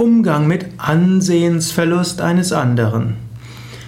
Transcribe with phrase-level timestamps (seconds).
[0.00, 3.16] Umgang mit Ansehensverlust eines anderen.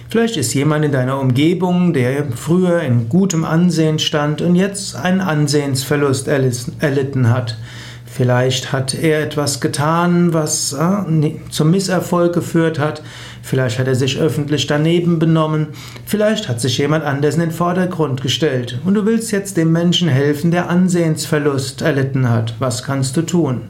[0.09, 5.21] Vielleicht ist jemand in deiner Umgebung, der früher in gutem Ansehen stand und jetzt einen
[5.21, 7.57] Ansehensverlust erlitten hat.
[8.05, 13.01] Vielleicht hat er etwas getan, was äh, zum Misserfolg geführt hat.
[13.41, 15.69] Vielleicht hat er sich öffentlich daneben benommen.
[16.05, 18.79] Vielleicht hat sich jemand anders in den Vordergrund gestellt.
[18.85, 22.53] Und du willst jetzt dem Menschen helfen, der Ansehensverlust erlitten hat.
[22.59, 23.61] Was kannst du tun?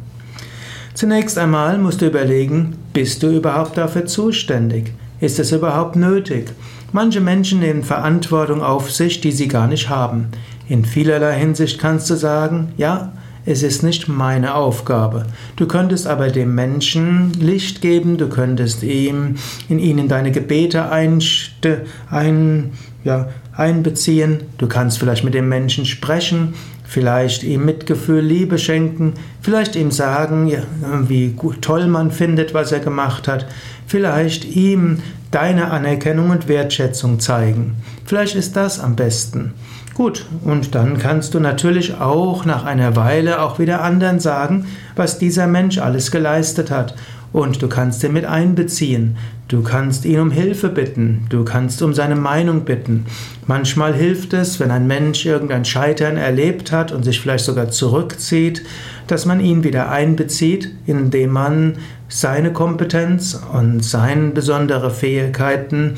[0.94, 4.94] Zunächst einmal musst du überlegen, bist du überhaupt dafür zuständig?
[5.20, 6.52] Ist es überhaupt nötig?
[6.92, 10.28] Manche Menschen nehmen Verantwortung auf sich, die sie gar nicht haben.
[10.70, 13.12] In vielerlei Hinsicht kannst du sagen, ja,
[13.46, 15.26] es ist nicht meine Aufgabe.
[15.56, 19.36] Du könntest aber dem Menschen Licht geben, du könntest ihm
[19.68, 22.72] in ihnen deine Gebete einste, ein,
[23.04, 26.54] ja, einbeziehen, du kannst vielleicht mit dem Menschen sprechen,
[26.84, 30.60] vielleicht ihm Mitgefühl, Liebe schenken, vielleicht ihm sagen, ja,
[31.08, 33.46] wie toll man findet, was er gemacht hat,
[33.88, 35.00] vielleicht ihm
[35.32, 37.76] deine Anerkennung und Wertschätzung zeigen.
[38.06, 39.54] Vielleicht ist das am besten.
[39.94, 45.20] Gut, und dann kannst du natürlich auch nach einer Weile auch wieder anderen sagen, was
[45.20, 46.96] dieser Mensch alles geleistet hat.
[47.34, 49.18] Und du kannst ihn mit einbeziehen.
[49.48, 51.26] Du kannst ihn um Hilfe bitten.
[51.30, 53.06] Du kannst um seine Meinung bitten.
[53.48, 58.64] Manchmal hilft es, wenn ein Mensch irgendein Scheitern erlebt hat und sich vielleicht sogar zurückzieht,
[59.08, 65.96] dass man ihn wieder einbezieht, indem man seine Kompetenz und seine besondere Fähigkeiten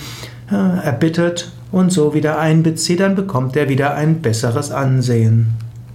[0.50, 5.65] äh, erbittet und so wieder einbezieht, dann bekommt er wieder ein besseres Ansehen.